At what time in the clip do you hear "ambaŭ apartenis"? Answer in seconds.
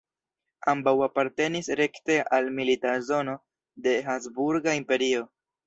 0.71-1.69